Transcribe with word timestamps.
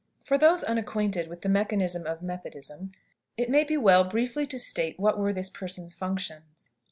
For 0.23 0.35
those 0.35 0.63
unacquainted 0.63 1.27
with 1.27 1.41
the 1.43 1.49
mechanism 1.49 2.07
of 2.07 2.23
Methodism, 2.23 2.91
it 3.37 3.51
may 3.51 3.63
be 3.63 3.77
well 3.77 4.03
briefly 4.03 4.47
to 4.47 4.57
state 4.57 4.99
what 4.99 5.19
were 5.19 5.31
this 5.31 5.51
person's 5.51 5.93
functions. 5.93 6.71